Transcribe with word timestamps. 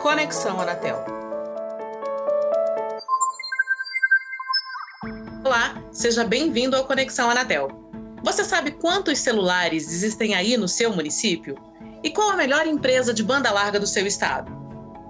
Conexão 0.00 0.58
Anatel. 0.58 1.04
Olá, 5.44 5.74
seja 5.92 6.24
bem-vindo 6.24 6.74
ao 6.74 6.86
Conexão 6.86 7.28
Anatel. 7.28 7.68
Você 8.24 8.42
sabe 8.42 8.70
quantos 8.70 9.18
celulares 9.18 9.92
existem 9.92 10.34
aí 10.34 10.56
no 10.56 10.66
seu 10.66 10.90
município? 10.90 11.54
E 12.02 12.10
qual 12.10 12.30
a 12.30 12.36
melhor 12.36 12.66
empresa 12.66 13.12
de 13.12 13.22
banda 13.22 13.50
larga 13.50 13.78
do 13.78 13.86
seu 13.86 14.06
estado? 14.06 14.50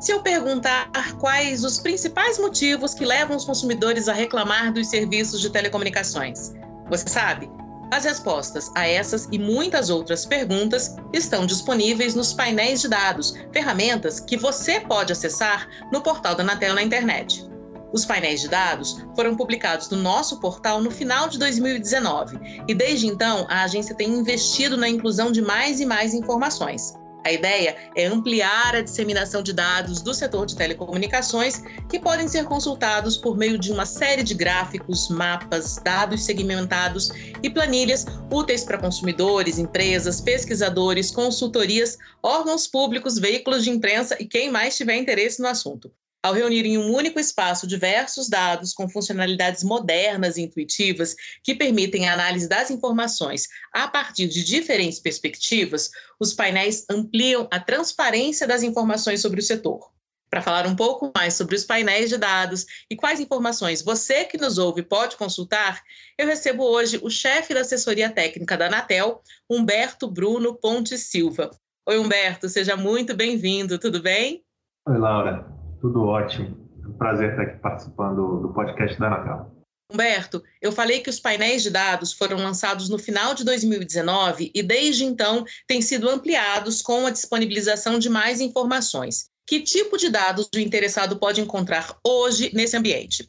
Se 0.00 0.11
eu 0.11 0.22
perguntar 0.22 0.91
quais 1.20 1.62
os 1.62 1.79
principais 1.79 2.36
motivos 2.41 2.93
que 2.93 3.04
levam 3.04 3.36
os 3.36 3.45
consumidores 3.45 4.09
a 4.09 4.12
reclamar 4.12 4.72
dos 4.72 4.88
serviços 4.88 5.41
de 5.41 5.50
telecomunicações, 5.50 6.52
você 6.88 7.09
sabe? 7.09 7.48
As 7.91 8.04
respostas 8.04 8.70
a 8.77 8.86
essas 8.86 9.27
e 9.32 9.38
muitas 9.38 9.90
outras 9.90 10.25
perguntas 10.25 10.95
estão 11.12 11.45
disponíveis 11.45 12.14
nos 12.14 12.32
painéis 12.32 12.80
de 12.80 12.89
dados, 12.89 13.34
ferramentas 13.52 14.20
que 14.20 14.36
você 14.36 14.79
pode 14.80 15.12
acessar 15.12 15.68
no 15.93 16.00
portal 16.00 16.36
da 16.36 16.43
Anatel 16.44 16.75
na 16.75 16.82
internet. 16.82 17.50
Os 17.93 18.04
painéis 18.04 18.40
de 18.40 18.49
dados 18.49 19.04
foram 19.16 19.35
publicados 19.35 19.89
no 19.90 19.96
nosso 19.96 20.39
portal 20.39 20.80
no 20.80 20.90
final 20.90 21.29
de 21.29 21.39
2019 21.40 22.39
e 22.68 22.75
desde 22.75 23.08
então 23.08 23.44
a 23.50 23.64
agência 23.64 23.96
tem 23.96 24.08
investido 24.08 24.77
na 24.77 24.88
inclusão 24.88 25.32
de 25.32 25.43
mais 25.43 25.80
e 25.80 25.86
mais 25.86 26.14
informações. 26.14 26.94
A 27.24 27.32
ideia 27.32 27.76
é 27.94 28.06
ampliar 28.06 28.74
a 28.74 28.80
disseminação 28.80 29.42
de 29.42 29.52
dados 29.52 30.00
do 30.00 30.14
setor 30.14 30.46
de 30.46 30.56
telecomunicações, 30.56 31.62
que 31.88 31.98
podem 31.98 32.27
ser 32.27 32.44
consultados 32.44 33.16
por 33.16 33.36
meio 33.36 33.58
de 33.58 33.70
uma 33.70 33.84
série 33.84 34.22
de 34.22 34.34
gráficos, 34.34 35.08
mapas, 35.08 35.77
dados 35.77 36.24
segmentados 36.24 37.10
e 37.42 37.50
planilhas 37.50 38.06
úteis 38.33 38.64
para 38.64 38.78
consumidores, 38.78 39.58
empresas, 39.58 40.20
pesquisadores, 40.20 41.10
consultorias, 41.10 41.98
órgãos 42.22 42.66
públicos, 42.66 43.19
veículos 43.19 43.64
de 43.64 43.70
imprensa 43.70 44.16
e 44.18 44.24
quem 44.24 44.50
mais 44.50 44.77
tiver 44.77 44.96
interesse 44.96 45.41
no 45.41 45.48
assunto. 45.48 45.92
Ao 46.22 46.34
reunir 46.34 46.66
em 46.66 46.77
um 46.77 46.92
único 46.92 47.19
espaço 47.19 47.66
diversos 47.66 48.28
dados 48.28 48.74
com 48.74 48.86
funcionalidades 48.86 49.64
modernas 49.64 50.36
e 50.36 50.42
intuitivas 50.42 51.16
que 51.42 51.54
permitem 51.54 52.08
a 52.08 52.12
análise 52.12 52.46
das 52.46 52.70
informações 52.70 53.48
a 53.72 53.88
partir 53.88 54.28
de 54.28 54.44
diferentes 54.44 54.98
perspectivas, 54.98 55.90
os 56.18 56.34
painéis 56.34 56.84
ampliam 56.90 57.48
a 57.50 57.58
transparência 57.58 58.46
das 58.46 58.62
informações 58.62 59.22
sobre 59.22 59.40
o 59.40 59.42
setor. 59.42 59.90
Para 60.28 60.42
falar 60.42 60.66
um 60.66 60.77
pouco 60.77 61.10
mais 61.16 61.34
sobre 61.34 61.56
os 61.56 61.64
painéis 61.64 62.10
de 62.10 62.18
dados 62.18 62.66
e 62.90 62.94
quais 62.94 63.18
informações 63.18 63.80
você 63.80 64.24
que 64.24 64.36
nos 64.36 64.58
ouve 64.58 64.82
pode 64.82 65.16
consultar, 65.16 65.82
eu 66.18 66.27
recebo 66.27 66.64
hoje 66.64 67.00
o 67.02 67.08
chefe 67.08 67.55
da 67.55 67.62
assessoria 67.62 68.10
técnica 68.10 68.58
da 68.58 68.66
Anatel, 68.66 69.22
Humberto 69.48 70.06
Bruno 70.06 70.55
Ponte 70.55 70.98
Silva. 70.98 71.50
Oi, 71.88 71.98
Humberto, 71.98 72.46
seja 72.46 72.77
muito 72.77 73.16
bem-vindo, 73.16 73.78
tudo 73.78 74.02
bem? 74.02 74.44
Oi, 74.86 74.98
Laura. 74.98 75.59
Tudo 75.81 76.05
ótimo. 76.05 76.56
É 76.84 76.89
um 76.89 76.92
prazer 76.92 77.31
estar 77.31 77.42
aqui 77.42 77.59
participando 77.59 78.41
do 78.41 78.48
podcast 78.53 78.98
da 78.98 79.06
Anatel. 79.06 79.61
Humberto, 79.92 80.42
eu 80.62 80.70
falei 80.70 81.00
que 81.00 81.11
os 81.11 81.19
painéis 81.19 81.62
de 81.62 81.70
dados 81.70 82.12
foram 82.12 82.36
lançados 82.36 82.89
no 82.89 82.98
final 82.98 83.34
de 83.34 83.45
2019 83.45 84.53
e 84.55 84.62
desde 84.62 85.05
então 85.05 85.45
têm 85.67 85.83
sido 85.83 86.08
ampliados 86.08 86.81
com 86.81 87.06
a 87.06 87.11
disponibilização 87.11 87.98
de 87.98 88.08
mais 88.08 88.41
informações. 88.41 89.28
Que 89.47 89.61
tipo 89.61 89.97
de 89.97 90.08
dados 90.08 90.48
o 90.55 90.58
interessado 90.61 91.17
pode 91.17 91.41
encontrar 91.41 91.97
hoje 92.06 92.53
nesse 92.55 92.77
ambiente? 92.77 93.28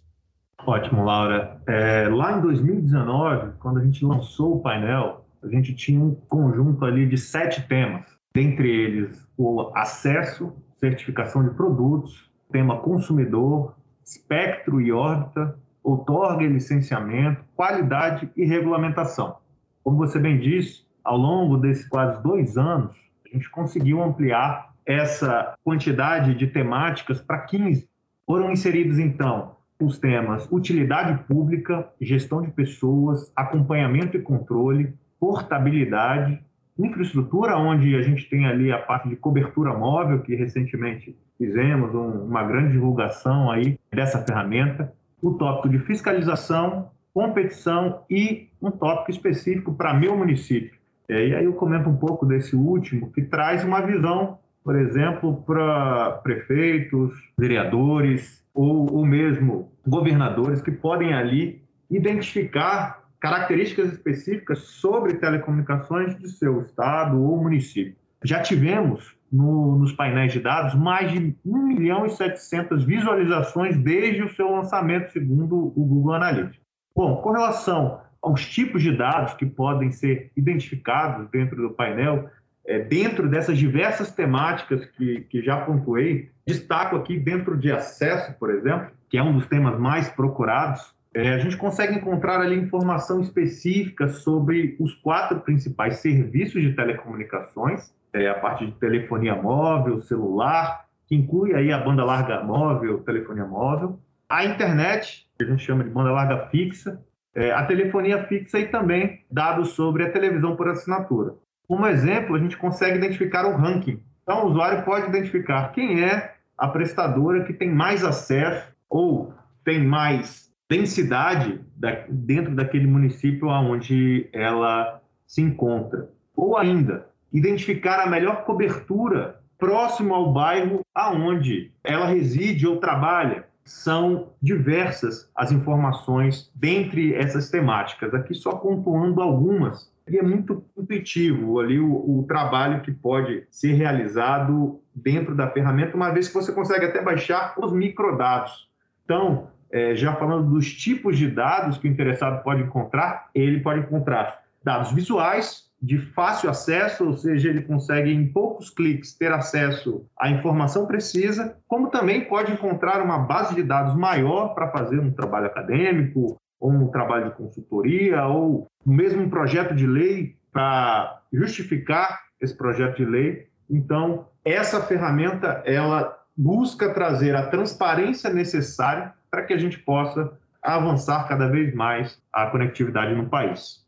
Ótimo, 0.60 1.04
Laura. 1.04 1.60
É, 1.68 2.08
lá 2.08 2.38
em 2.38 2.42
2019, 2.42 3.54
quando 3.60 3.80
a 3.80 3.84
gente 3.84 4.06
lançou 4.06 4.58
o 4.58 4.62
painel, 4.62 5.26
a 5.42 5.48
gente 5.48 5.74
tinha 5.74 6.00
um 6.00 6.14
conjunto 6.14 6.86
ali 6.86 7.08
de 7.08 7.18
sete 7.18 7.68
temas, 7.68 8.06
dentre 8.32 8.70
eles 8.70 9.18
o 9.36 9.72
acesso, 9.76 10.54
certificação 10.80 11.44
de 11.44 11.56
produtos, 11.56 12.31
tema 12.52 12.78
consumidor, 12.78 13.76
espectro 14.04 14.82
e 14.82 14.92
órbita, 14.92 15.58
outorga 15.84 16.44
e 16.44 16.48
licenciamento, 16.48 17.44
qualidade 17.56 18.30
e 18.36 18.46
regulamentação. 18.46 19.38
Como 19.84 19.98
você 19.98 20.20
bem 20.20 20.40
disse, 20.40 20.86
ao 21.04 21.18
longo 21.18 21.58
desses 21.58 21.88
quase 21.88 22.22
dois 22.22 22.58
anos, 22.58 22.96
a 23.26 23.36
gente 23.36 23.50
conseguiu 23.50 24.02
ampliar 24.02 24.72
essa 24.86 25.56
quantidade 25.64 26.36
de 26.36 26.48
temáticas 26.48 27.22
para 27.22 27.40
15. 27.40 27.90
Foram 28.26 28.52
inseridos, 28.52 29.00
então, 29.00 29.56
os 29.80 29.98
temas 29.98 30.48
utilidade 30.52 31.24
pública, 31.24 31.88
gestão 32.00 32.42
de 32.42 32.52
pessoas, 32.52 33.32
acompanhamento 33.36 34.18
e 34.18 34.22
controle, 34.22 34.94
portabilidade, 35.20 36.44
infraestrutura, 36.78 37.58
onde 37.58 37.96
a 37.96 38.02
gente 38.02 38.30
tem 38.30 38.46
ali 38.46 38.72
a 38.72 38.78
parte 38.78 39.10
de 39.10 39.16
cobertura 39.16 39.74
móvel, 39.74 40.20
que 40.22 40.36
recentemente 40.36 41.16
fizemos 41.38 41.94
um, 41.94 42.26
uma 42.26 42.44
grande 42.44 42.74
divulgação 42.74 43.52
aí 43.52 43.80
dessa 43.92 44.20
ferramenta, 44.24 44.94
o 45.22 45.34
tópico 45.34 45.70
de 45.70 45.80
fiscalização, 45.80 46.90
competição 47.14 48.04
e 48.10 48.50
um 48.62 48.72
tópico 48.72 49.12
específico 49.12 49.74
para 49.74 49.94
meu 49.94 50.16
município. 50.16 50.80
E 51.10 51.36
aí 51.36 51.44
eu 51.44 51.54
comento 51.54 51.90
um 51.90 51.98
pouco 51.98 52.26
desse 52.26 52.56
último, 52.56 53.12
que 53.12 53.22
traz 53.22 53.64
uma 53.66 53.82
visão, 53.82 54.38
por 54.64 54.76
exemplo, 54.76 55.44
para 55.46 56.20
prefeitos, 56.24 57.14
vereadores 57.38 58.46
ou, 58.54 58.92
ou 58.94 59.06
mesmo 59.06 59.72
governadores 59.86 60.62
que 60.62 60.72
podem 60.72 61.14
ali 61.14 61.62
identificar 61.90 63.01
características 63.22 63.94
específicas 63.94 64.60
sobre 64.60 65.14
telecomunicações 65.14 66.18
de 66.18 66.28
seu 66.28 66.62
estado 66.64 67.22
ou 67.22 67.38
município. 67.38 67.96
Já 68.24 68.42
tivemos 68.42 69.16
no, 69.32 69.78
nos 69.78 69.94
painéis 69.94 70.34
de 70.34 70.40
dados 70.40 70.74
mais 70.74 71.12
de 71.12 71.36
1 71.46 71.58
milhão 71.68 72.06
e 72.06 72.10
700 72.10 72.84
visualizações 72.84 73.78
desde 73.78 74.24
o 74.24 74.34
seu 74.34 74.52
lançamento, 74.52 75.12
segundo 75.12 75.56
o 75.56 75.70
Google 75.70 76.16
Analytics. 76.16 76.60
Bom, 76.96 77.22
com 77.22 77.32
relação 77.32 78.02
aos 78.22 78.46
tipos 78.46 78.82
de 78.82 78.96
dados 78.96 79.36
que 79.36 79.46
podem 79.46 79.92
ser 79.92 80.32
identificados 80.36 81.30
dentro 81.30 81.62
do 81.62 81.72
painel, 81.72 82.28
é, 82.66 82.80
dentro 82.80 83.30
dessas 83.30 83.58
diversas 83.58 84.12
temáticas 84.12 84.86
que, 84.86 85.22
que 85.22 85.42
já 85.42 85.62
pontuei, 85.62 86.30
destaco 86.46 86.96
aqui 86.96 87.18
dentro 87.18 87.58
de 87.58 87.72
acesso, 87.72 88.34
por 88.40 88.50
exemplo, 88.50 88.92
que 89.10 89.18
é 89.18 89.24
um 89.24 89.34
dos 89.34 89.48
temas 89.48 89.80
mais 89.80 90.10
procurados, 90.10 90.94
é, 91.14 91.34
a 91.34 91.40
gente 91.40 91.58
consegue 91.58 91.96
encontrar 91.96 92.40
ali 92.40 92.56
informação 92.56 93.20
específica 93.20 94.08
sobre 94.08 94.78
os 94.80 94.94
quatro 94.96 95.42
principais 95.42 95.98
serviços 95.98 96.62
de 96.62 96.74
telecomunicações, 96.74 97.94
é, 98.14 98.30
a 98.30 98.36
parte 98.36 98.66
de 98.66 98.72
telefonia 98.74 99.36
móvel, 99.36 100.02
celular, 100.02 100.86
que 101.08 101.16
inclui 101.16 101.54
aí 101.54 101.72
a 101.72 101.78
banda 101.78 102.06
larga 102.06 102.42
móvel, 102.44 103.00
telefonia 103.00 103.46
móvel, 103.46 104.00
a 104.30 104.46
internet, 104.46 105.28
que 105.38 105.44
a 105.44 105.48
gente 105.48 105.64
chama 105.64 105.84
de 105.84 105.90
banda 105.90 106.12
larga 106.12 106.48
fixa, 106.48 107.02
é, 107.36 107.52
a 107.52 107.66
telefonia 107.66 108.24
fixa 108.26 108.60
e 108.60 108.68
também 108.68 109.26
dados 109.30 109.70
sobre 109.70 110.04
a 110.04 110.12
televisão 110.12 110.56
por 110.56 110.70
assinatura. 110.70 111.34
Como 111.68 111.86
exemplo, 111.88 112.36
a 112.36 112.40
gente 112.40 112.58
consegue 112.58 112.98
identificar 112.98 113.46
o 113.46 113.56
ranking. 113.56 114.02
Então, 114.24 114.46
o 114.46 114.50
usuário 114.50 114.84
pode 114.84 115.08
identificar 115.08 115.74
quem 115.74 116.04
é 116.04 116.36
a 116.58 116.68
prestadora 116.68 117.44
que 117.44 117.54
tem 117.54 117.70
mais 117.70 118.04
acesso 118.04 118.68
ou 118.90 119.34
tem 119.64 119.84
mais 119.84 120.51
densidade 120.72 121.60
da, 121.76 122.06
dentro 122.08 122.56
daquele 122.56 122.88
município 122.88 123.50
onde 123.50 124.30
ela 124.32 125.02
se 125.28 125.42
encontra. 125.42 126.10
Ou 126.34 126.58
ainda, 126.58 127.10
identificar 127.34 128.02
a 128.02 128.10
melhor 128.10 128.46
cobertura 128.46 129.42
próximo 129.58 130.14
ao 130.14 130.32
bairro 130.32 130.80
aonde 130.96 131.74
ela 131.84 132.06
reside 132.06 132.66
ou 132.66 132.78
trabalha. 132.78 133.44
São 133.66 134.30
diversas 134.42 135.30
as 135.36 135.52
informações 135.52 136.50
dentre 136.56 137.14
essas 137.16 137.50
temáticas. 137.50 138.14
Aqui 138.14 138.34
só 138.34 138.54
pontuando 138.54 139.22
algumas. 139.22 139.92
E 140.08 140.18
é 140.18 140.24
muito 140.24 140.64
intuitivo 140.78 141.60
ali 141.60 141.80
o, 141.80 142.20
o 142.20 142.26
trabalho 142.26 142.82
que 142.82 142.94
pode 142.94 143.46
ser 143.52 143.74
realizado 143.74 144.80
dentro 144.96 145.36
da 145.36 145.50
ferramenta, 145.50 145.98
uma 145.98 146.12
vez 146.12 146.30
que 146.30 146.34
você 146.34 146.54
consegue 146.54 146.86
até 146.86 147.04
baixar 147.04 147.56
os 147.58 147.74
microdados. 147.74 148.70
Então, 149.04 149.50
é, 149.72 149.96
já 149.96 150.16
falando 150.16 150.50
dos 150.50 150.74
tipos 150.74 151.18
de 151.18 151.30
dados 151.30 151.78
que 151.78 151.88
o 151.88 151.92
interessado 151.92 152.44
pode 152.44 152.62
encontrar, 152.64 153.30
ele 153.34 153.60
pode 153.62 153.80
encontrar 153.80 154.42
dados 154.64 154.92
visuais, 154.92 155.72
de 155.82 155.98
fácil 155.98 156.50
acesso, 156.50 157.06
ou 157.06 157.18
seja, 157.18 157.50
ele 157.50 157.64
consegue 157.64 158.12
em 158.12 158.28
poucos 158.28 158.70
cliques 158.70 159.14
ter 159.16 159.32
acesso 159.32 160.06
à 160.20 160.30
informação 160.30 160.86
precisa, 160.86 161.58
como 161.68 161.90
também 161.90 162.26
pode 162.26 162.52
encontrar 162.52 163.02
uma 163.02 163.18
base 163.18 163.56
de 163.56 163.64
dados 163.64 163.96
maior 163.96 164.50
para 164.54 164.70
fazer 164.70 165.00
um 165.00 165.12
trabalho 165.12 165.48
acadêmico, 165.48 166.38
ou 166.60 166.72
um 166.72 166.88
trabalho 166.90 167.32
de 167.32 167.36
consultoria, 167.36 168.24
ou 168.28 168.68
mesmo 168.86 169.24
um 169.24 169.30
projeto 169.30 169.74
de 169.74 169.88
lei 169.88 170.36
para 170.54 171.20
justificar 171.34 172.20
esse 172.40 172.56
projeto 172.56 172.98
de 172.98 173.06
lei. 173.06 173.48
Então, 173.68 174.28
essa 174.46 174.82
ferramenta 174.82 175.64
ela 175.66 176.16
busca 176.38 176.94
trazer 176.94 177.36
a 177.36 177.48
transparência 177.48 178.32
necessária 178.32 179.14
para 179.32 179.46
que 179.46 179.54
a 179.54 179.58
gente 179.58 179.80
possa 179.80 180.38
avançar 180.62 181.28
cada 181.28 181.48
vez 181.48 181.74
mais 181.74 182.20
a 182.32 182.48
conectividade 182.48 183.16
no 183.16 183.30
país. 183.30 183.82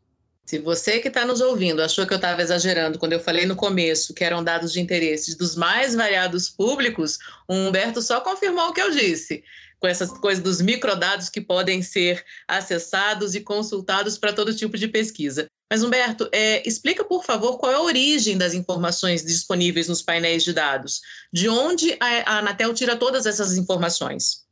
Se 0.44 0.58
você 0.58 0.98
que 0.98 1.08
está 1.08 1.24
nos 1.24 1.40
ouvindo 1.40 1.82
achou 1.82 2.06
que 2.06 2.12
eu 2.12 2.16
estava 2.16 2.42
exagerando 2.42 2.98
quando 2.98 3.12
eu 3.12 3.20
falei 3.20 3.46
no 3.46 3.56
começo 3.56 4.12
que 4.12 4.24
eram 4.24 4.44
dados 4.44 4.72
de 4.72 4.80
interesse 4.80 5.38
dos 5.38 5.54
mais 5.54 5.94
variados 5.94 6.50
públicos, 6.50 7.18
o 7.48 7.54
Humberto 7.54 8.02
só 8.02 8.20
confirmou 8.20 8.68
o 8.68 8.72
que 8.72 8.80
eu 8.80 8.90
disse, 8.90 9.42
com 9.78 9.86
essas 9.86 10.10
coisas 10.10 10.42
dos 10.42 10.60
microdados 10.60 11.30
que 11.30 11.40
podem 11.40 11.82
ser 11.82 12.24
acessados 12.46 13.34
e 13.34 13.40
consultados 13.40 14.18
para 14.18 14.32
todo 14.32 14.54
tipo 14.54 14.76
de 14.76 14.88
pesquisa. 14.88 15.46
Mas, 15.70 15.82
Humberto, 15.82 16.28
é, 16.30 16.66
explica, 16.68 17.02
por 17.04 17.24
favor, 17.24 17.58
qual 17.58 17.72
é 17.72 17.74
a 17.74 17.80
origem 17.80 18.36
das 18.36 18.54
informações 18.54 19.24
disponíveis 19.24 19.88
nos 19.88 20.02
painéis 20.02 20.44
de 20.44 20.52
dados. 20.52 21.00
De 21.32 21.48
onde 21.48 21.96
a 21.98 22.38
Anatel 22.38 22.74
tira 22.74 22.96
todas 22.96 23.24
essas 23.24 23.56
informações? 23.56 24.43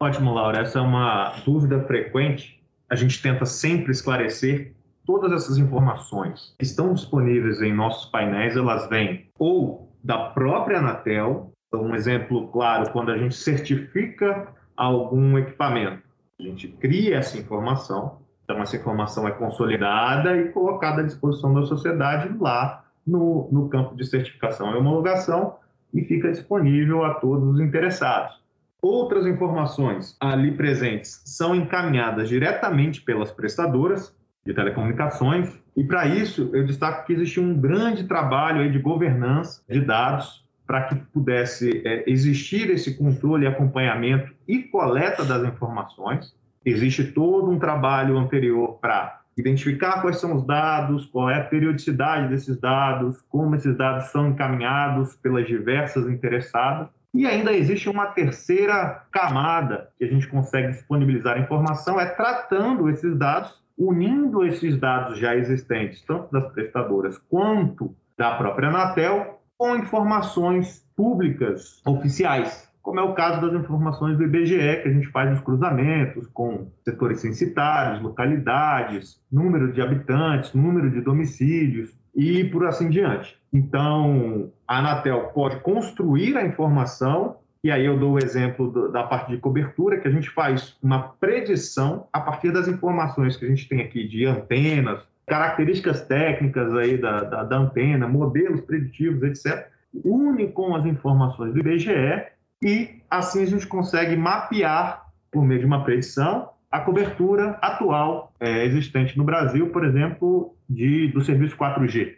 Ótimo, 0.00 0.34
Laura. 0.34 0.60
Essa 0.60 0.78
é 0.78 0.82
uma 0.82 1.34
dúvida 1.44 1.80
frequente. 1.84 2.62
A 2.90 2.94
gente 2.94 3.20
tenta 3.22 3.46
sempre 3.46 3.92
esclarecer 3.92 4.74
todas 5.06 5.32
essas 5.32 5.58
informações 5.58 6.54
que 6.58 6.64
estão 6.64 6.94
disponíveis 6.94 7.60
em 7.60 7.72
nossos 7.72 8.10
painéis, 8.10 8.56
elas 8.56 8.88
vêm 8.88 9.28
ou 9.38 9.92
da 10.02 10.30
própria 10.30 10.78
Anatel, 10.78 11.50
então, 11.68 11.86
um 11.86 11.94
exemplo 11.94 12.46
claro, 12.48 12.90
quando 12.92 13.10
a 13.10 13.18
gente 13.18 13.34
certifica 13.34 14.46
algum 14.76 15.36
equipamento, 15.36 16.02
a 16.38 16.42
gente 16.42 16.68
cria 16.68 17.16
essa 17.16 17.36
informação, 17.36 18.20
então 18.44 18.60
essa 18.62 18.76
informação 18.76 19.26
é 19.26 19.32
consolidada 19.32 20.36
e 20.36 20.50
colocada 20.50 21.00
à 21.00 21.04
disposição 21.04 21.52
da 21.52 21.62
sociedade 21.62 22.32
lá 22.38 22.84
no, 23.04 23.48
no 23.50 23.68
campo 23.68 23.96
de 23.96 24.04
certificação 24.04 24.72
e 24.72 24.76
homologação 24.76 25.56
e 25.92 26.04
fica 26.04 26.30
disponível 26.30 27.04
a 27.04 27.14
todos 27.14 27.54
os 27.54 27.60
interessados. 27.60 28.43
Outras 28.84 29.26
informações 29.26 30.14
ali 30.20 30.52
presentes 30.52 31.22
são 31.24 31.54
encaminhadas 31.54 32.28
diretamente 32.28 33.00
pelas 33.00 33.32
prestadoras, 33.32 34.14
de 34.44 34.52
telecomunicações. 34.52 35.58
E 35.74 35.82
para 35.82 36.06
isso, 36.06 36.50
eu 36.52 36.66
destaco 36.66 37.06
que 37.06 37.14
existe 37.14 37.40
um 37.40 37.58
grande 37.58 38.04
trabalho 38.04 38.70
de 38.70 38.78
governança 38.78 39.62
de 39.66 39.80
dados 39.80 40.46
para 40.66 40.82
que 40.82 40.96
pudesse 40.96 41.80
é, 41.82 42.04
existir 42.06 42.68
esse 42.68 42.94
controle, 42.98 43.46
acompanhamento 43.46 44.34
e 44.46 44.64
coleta 44.64 45.24
das 45.24 45.42
informações. 45.44 46.36
Existe 46.62 47.04
todo 47.04 47.50
um 47.50 47.58
trabalho 47.58 48.18
anterior 48.18 48.78
para 48.82 49.22
identificar 49.34 50.02
quais 50.02 50.20
são 50.20 50.36
os 50.36 50.46
dados, 50.46 51.06
qual 51.06 51.30
é 51.30 51.40
a 51.40 51.44
periodicidade 51.44 52.28
desses 52.28 52.60
dados, 52.60 53.22
como 53.30 53.54
esses 53.54 53.74
dados 53.78 54.08
são 54.08 54.28
encaminhados 54.28 55.16
pelas 55.16 55.46
diversas 55.46 56.06
interessadas. 56.06 56.88
E 57.14 57.26
ainda 57.26 57.52
existe 57.52 57.88
uma 57.88 58.06
terceira 58.06 59.04
camada 59.12 59.88
que 59.96 60.04
a 60.04 60.08
gente 60.08 60.26
consegue 60.26 60.72
disponibilizar 60.72 61.40
informação, 61.40 62.00
é 62.00 62.06
tratando 62.06 62.90
esses 62.90 63.16
dados 63.16 63.62
unindo 63.76 64.44
esses 64.44 64.78
dados 64.78 65.18
já 65.18 65.34
existentes, 65.36 66.02
tanto 66.02 66.30
das 66.30 66.52
prestadoras 66.52 67.18
quanto 67.28 67.94
da 68.16 68.36
própria 68.36 68.68
Anatel, 68.68 69.40
com 69.56 69.76
informações 69.76 70.84
públicas 70.96 71.80
oficiais, 71.86 72.72
como 72.82 73.00
é 73.00 73.02
o 73.02 73.14
caso 73.14 73.40
das 73.40 73.60
informações 73.60 74.16
do 74.16 74.24
IBGE, 74.24 74.82
que 74.82 74.88
a 74.88 74.92
gente 74.92 75.08
faz 75.08 75.32
os 75.32 75.40
cruzamentos 75.40 76.26
com 76.28 76.70
setores 76.84 77.20
censitários, 77.20 78.02
localidades, 78.02 79.20
número 79.32 79.72
de 79.72 79.80
habitantes, 79.80 80.52
número 80.52 80.90
de 80.90 81.00
domicílios 81.00 81.96
e 82.14 82.44
por 82.44 82.66
assim 82.66 82.90
diante. 82.90 83.36
Então, 83.52 84.52
a 84.66 84.78
Anatel 84.78 85.30
pode 85.34 85.60
construir 85.60 86.36
a 86.36 86.44
informação 86.44 87.36
e 87.64 87.70
aí 87.70 87.86
eu 87.86 87.98
dou 87.98 88.12
o 88.12 88.18
exemplo 88.18 88.70
do, 88.70 88.92
da 88.92 89.02
parte 89.04 89.30
de 89.30 89.38
cobertura, 89.38 89.98
que 89.98 90.06
a 90.06 90.10
gente 90.10 90.28
faz 90.28 90.76
uma 90.82 91.14
predição 91.18 92.06
a 92.12 92.20
partir 92.20 92.52
das 92.52 92.68
informações 92.68 93.38
que 93.38 93.46
a 93.46 93.48
gente 93.48 93.66
tem 93.66 93.80
aqui 93.80 94.06
de 94.06 94.26
antenas, 94.26 95.00
características 95.26 96.02
técnicas 96.02 96.74
aí 96.74 96.98
da, 96.98 97.24
da, 97.24 97.42
da 97.44 97.56
antena, 97.56 98.06
modelos 98.06 98.60
preditivos, 98.60 99.22
etc. 99.22 99.66
Une 100.04 100.48
com 100.48 100.76
as 100.76 100.84
informações 100.84 101.54
do 101.54 101.60
IBGE 101.60 102.26
e 102.62 103.00
assim 103.10 103.42
a 103.42 103.46
gente 103.46 103.66
consegue 103.66 104.14
mapear, 104.14 105.06
por 105.32 105.42
meio 105.42 105.60
de 105.60 105.66
uma 105.66 105.84
predição, 105.84 106.50
a 106.70 106.80
cobertura 106.80 107.58
atual 107.62 108.32
é, 108.38 108.66
existente 108.66 109.16
no 109.16 109.24
Brasil, 109.24 109.70
por 109.70 109.86
exemplo, 109.86 110.54
de, 110.68 111.08
do 111.08 111.22
serviço 111.22 111.56
4G. 111.56 112.16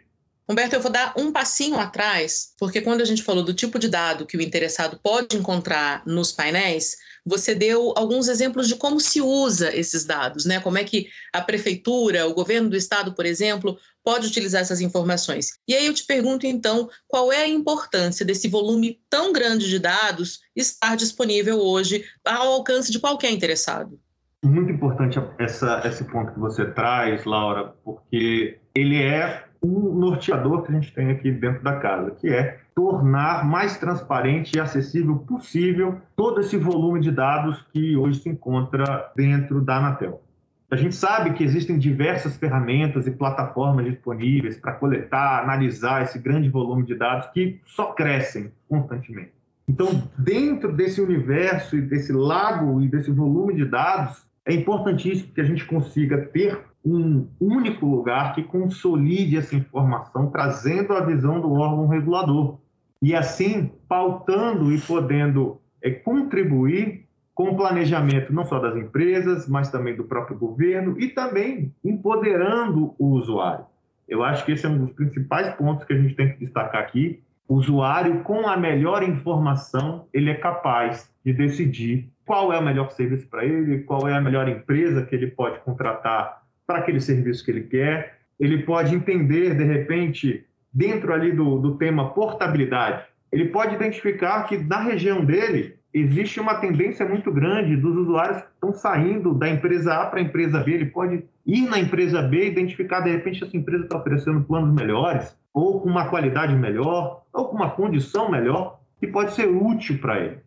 Humberto, 0.49 0.75
eu 0.75 0.81
vou 0.81 0.91
dar 0.91 1.13
um 1.17 1.29
passinho 1.29 1.77
atrás, 1.77 2.53
porque 2.57 2.79
quando 2.79 3.01
a 3.01 3.05
gente 3.05 3.21
falou 3.21 3.43
do 3.43 3.53
tipo 3.53 3.77
de 3.77 3.89
dado 3.89 4.25
que 4.25 4.37
o 4.37 4.41
interessado 4.41 4.97
pode 5.03 5.35
encontrar 5.35 6.01
nos 6.05 6.31
painéis, 6.31 6.95
você 7.25 7.53
deu 7.53 7.93
alguns 7.97 8.29
exemplos 8.29 8.69
de 8.69 8.75
como 8.75 9.01
se 9.01 9.19
usa 9.19 9.75
esses 9.75 10.05
dados, 10.05 10.45
né? 10.45 10.61
Como 10.61 10.77
é 10.77 10.85
que 10.85 11.09
a 11.33 11.41
prefeitura, 11.41 12.25
o 12.25 12.33
governo 12.33 12.69
do 12.69 12.77
estado, 12.77 13.13
por 13.13 13.25
exemplo, 13.25 13.77
pode 14.01 14.25
utilizar 14.25 14.61
essas 14.61 14.79
informações. 14.79 15.59
E 15.67 15.75
aí 15.75 15.85
eu 15.85 15.93
te 15.93 16.05
pergunto 16.05 16.47
então, 16.47 16.89
qual 17.09 17.29
é 17.33 17.41
a 17.41 17.47
importância 17.49 18.25
desse 18.25 18.47
volume 18.47 19.01
tão 19.09 19.33
grande 19.33 19.67
de 19.67 19.79
dados 19.79 20.39
estar 20.55 20.95
disponível 20.95 21.59
hoje 21.59 22.05
ao 22.25 22.53
alcance 22.53 22.89
de 22.89 22.99
qualquer 22.99 23.31
interessado? 23.31 23.99
Muito 24.45 24.71
importante 24.71 25.19
essa, 25.37 25.81
esse 25.85 26.05
ponto 26.05 26.31
que 26.31 26.39
você 26.39 26.65
traz, 26.71 27.25
Laura, 27.25 27.73
porque 27.83 28.59
ele 28.73 29.03
é 29.03 29.46
um 29.61 29.93
norteador 29.95 30.63
que 30.63 30.71
a 30.71 30.75
gente 30.75 30.93
tem 30.93 31.11
aqui 31.11 31.31
dentro 31.31 31.63
da 31.63 31.77
casa, 31.77 32.11
que 32.11 32.27
é 32.27 32.59
tornar 32.75 33.45
mais 33.45 33.77
transparente 33.77 34.55
e 34.55 34.59
acessível 34.59 35.17
possível 35.17 35.97
todo 36.15 36.41
esse 36.41 36.57
volume 36.57 36.99
de 36.99 37.11
dados 37.11 37.65
que 37.73 37.95
hoje 37.97 38.19
se 38.19 38.29
encontra 38.29 39.11
dentro 39.15 39.61
da 39.61 39.77
Anatel. 39.77 40.21
A 40.69 40.75
gente 40.75 40.95
sabe 40.95 41.31
que 41.33 41.43
existem 41.43 41.79
diversas 41.79 42.35
ferramentas 42.35 43.07
e 43.07 43.11
plataformas 43.11 43.85
disponíveis 43.85 44.57
para 44.57 44.73
coletar, 44.73 45.41
analisar 45.41 46.03
esse 46.03 46.19
grande 46.19 46.49
volume 46.49 46.83
de 46.83 46.93
dados 46.93 47.27
que 47.27 47.61
só 47.65 47.93
crescem 47.93 48.51
constantemente. 48.67 49.31
Então, 49.67 50.03
dentro 50.17 50.71
desse 50.73 51.01
universo 51.01 51.77
e 51.77 51.81
desse 51.81 52.11
lago 52.11 52.81
e 52.81 52.87
desse 52.87 53.11
volume 53.11 53.53
de 53.55 53.65
dados, 53.65 54.27
é 54.45 54.53
importantíssimo 54.53 55.33
que 55.33 55.41
a 55.41 55.43
gente 55.43 55.65
consiga 55.65 56.17
ter 56.17 56.59
um 56.95 57.27
único 57.39 57.85
lugar 57.85 58.33
que 58.33 58.43
consolide 58.43 59.37
essa 59.37 59.55
informação, 59.55 60.29
trazendo 60.29 60.93
a 60.93 61.01
visão 61.01 61.41
do 61.41 61.51
órgão 61.53 61.87
regulador. 61.87 62.59
E 63.01 63.13
assim, 63.13 63.71
pautando 63.87 64.71
e 64.71 64.79
podendo 64.79 65.59
é, 65.81 65.91
contribuir 65.91 67.05
com 67.35 67.51
o 67.51 67.55
planejamento 67.55 68.33
não 68.33 68.45
só 68.45 68.59
das 68.59 68.75
empresas, 68.75 69.47
mas 69.47 69.69
também 69.69 69.95
do 69.95 70.05
próprio 70.05 70.37
governo 70.37 70.99
e 70.99 71.09
também 71.09 71.73
empoderando 71.83 72.95
o 72.97 73.09
usuário. 73.09 73.65
Eu 74.07 74.23
acho 74.23 74.45
que 74.45 74.53
esse 74.53 74.65
é 74.65 74.69
um 74.69 74.85
dos 74.85 74.93
principais 74.93 75.53
pontos 75.55 75.85
que 75.85 75.93
a 75.93 75.97
gente 76.01 76.15
tem 76.15 76.31
que 76.31 76.39
destacar 76.39 76.81
aqui. 76.81 77.21
O 77.47 77.55
usuário, 77.55 78.23
com 78.23 78.47
a 78.47 78.57
melhor 78.57 79.03
informação, 79.03 80.05
ele 80.13 80.31
é 80.31 80.35
capaz 80.35 81.11
de 81.23 81.33
decidir 81.33 82.09
qual 82.25 82.51
é 82.51 82.57
o 82.57 82.63
melhor 82.63 82.89
serviço 82.91 83.27
para 83.27 83.45
ele, 83.45 83.83
qual 83.83 84.07
é 84.07 84.13
a 84.13 84.21
melhor 84.21 84.47
empresa 84.47 85.05
que 85.05 85.13
ele 85.13 85.27
pode 85.27 85.59
contratar 85.59 86.46
para 86.67 86.79
aquele 86.79 86.99
serviço 86.99 87.43
que 87.43 87.49
ele 87.49 87.63
quer. 87.63 88.19
Ele 88.37 88.63
pode 88.63 88.93
entender, 88.93 89.55
de 89.55 89.63
repente, 89.63 90.45
dentro 90.71 91.13
ali 91.13 91.31
do, 91.31 91.57
do 91.57 91.77
tema 91.77 92.13
portabilidade, 92.13 93.03
ele 93.31 93.45
pode 93.45 93.75
identificar 93.75 94.43
que 94.43 94.57
na 94.57 94.81
região 94.81 95.25
dele 95.25 95.77
existe 95.93 96.39
uma 96.39 96.55
tendência 96.55 97.07
muito 97.07 97.31
grande 97.31 97.75
dos 97.75 97.95
usuários 97.95 98.41
que 98.41 98.49
estão 98.53 98.73
saindo 98.73 99.33
da 99.33 99.49
empresa 99.49 99.95
A 99.95 100.05
para 100.05 100.19
a 100.19 100.21
empresa 100.21 100.59
B. 100.59 100.73
Ele 100.73 100.85
pode 100.85 101.23
ir 101.45 101.61
na 101.69 101.79
empresa 101.79 102.21
B 102.21 102.45
e 102.45 102.51
identificar, 102.51 103.01
de 103.01 103.11
repente, 103.11 103.43
essa 103.43 103.57
empresa 103.57 103.85
está 103.85 103.97
oferecendo 103.97 104.43
planos 104.43 104.73
melhores, 104.73 105.35
ou 105.53 105.81
com 105.81 105.89
uma 105.89 106.09
qualidade 106.09 106.55
melhor, 106.55 107.23
ou 107.33 107.45
com 107.45 107.55
uma 107.55 107.71
condição 107.71 108.29
melhor, 108.29 108.79
que 108.99 109.07
pode 109.07 109.33
ser 109.33 109.47
útil 109.47 109.97
para 109.99 110.19
ele. 110.19 110.37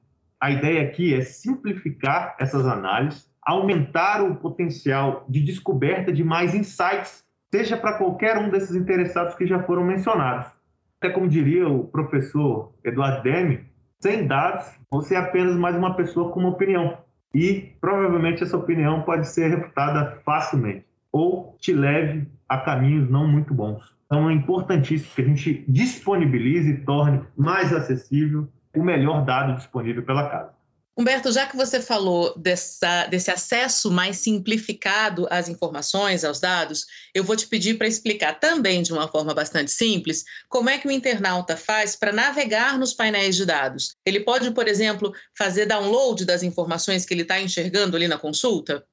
A 0.41 0.51
ideia 0.51 0.83
aqui 0.83 1.15
é 1.15 1.21
simplificar 1.23 2.37
essas 2.39 2.67
análises, 2.67 3.30
aumentar 3.51 4.23
o 4.23 4.37
potencial 4.37 5.25
de 5.29 5.41
descoberta 5.41 6.13
de 6.13 6.23
mais 6.23 6.55
insights, 6.55 7.25
seja 7.51 7.77
para 7.77 7.99
qualquer 7.99 8.39
um 8.39 8.49
desses 8.49 8.77
interessados 8.77 9.35
que 9.35 9.47
já 9.47 9.63
foram 9.65 9.85
mencionados. 9.85 10.47
Até 11.01 11.11
como 11.11 11.29
diria 11.29 11.69
o 11.69 11.85
professor 11.85 12.73
Eduardo 12.85 13.23
Demi, 13.23 13.67
sem 13.99 14.27
dados, 14.27 14.67
você 14.91 15.15
é 15.15 15.19
apenas 15.19 15.57
mais 15.57 15.77
uma 15.77 15.95
pessoa 15.95 16.31
com 16.31 16.41
uma 16.41 16.51
opinião. 16.51 16.99
E 17.35 17.73
provavelmente 17.81 18.43
essa 18.43 18.57
opinião 18.57 19.03
pode 19.03 19.29
ser 19.29 19.49
refutada 19.49 20.21
facilmente 20.25 20.87
ou 21.13 21.57
te 21.59 21.73
leve 21.73 22.29
a 22.49 22.59
caminhos 22.59 23.11
não 23.11 23.27
muito 23.27 23.53
bons. 23.53 23.83
Então 24.07 24.31
é 24.31 24.33
importantíssimo 24.33 25.15
que 25.15 25.23
a 25.23 25.25
gente 25.25 25.65
disponibilize 25.69 26.71
e 26.71 26.85
torne 26.85 27.21
mais 27.37 27.73
acessível 27.73 28.49
o 28.77 28.83
melhor 28.83 29.25
dado 29.25 29.57
disponível 29.57 30.03
pela 30.05 30.29
casa. 30.29 30.60
Humberto, 30.97 31.33
já 31.33 31.47
que 31.47 31.57
você 31.57 31.81
falou 31.81 32.37
dessa, 32.37 33.07
desse 33.07 33.31
acesso 33.31 33.91
mais 33.91 34.19
simplificado 34.19 35.27
às 35.31 35.49
informações, 35.49 36.25
aos 36.25 36.41
dados, 36.41 36.85
eu 37.15 37.25
vou 37.25 37.37
te 37.37 37.47
pedir 37.47 37.79
para 37.79 37.87
explicar 37.87 38.39
também 38.39 38.83
de 38.83 38.93
uma 38.93 39.09
forma 39.09 39.33
bastante 39.33 39.71
simples 39.71 40.25
como 40.49 40.69
é 40.69 40.79
que 40.79 40.89
o 40.89 40.91
internauta 40.91 41.57
faz 41.57 41.97
para 41.97 42.13
navegar 42.13 42.79
nos 42.79 42.93
painéis 42.93 43.37
de 43.37 43.47
dados. 43.47 43.95
Ele 44.05 44.21
pode, 44.21 44.51
por 44.51 44.69
exemplo, 44.69 45.13
fazer 45.37 45.67
download 45.67 46.27
das 46.27 46.43
informações 46.43 47.07
que 47.07 47.15
ele 47.15 47.23
está 47.23 47.41
enxergando 47.41 47.97
ali 47.97 48.09
na 48.09 48.19
consulta? 48.19 48.85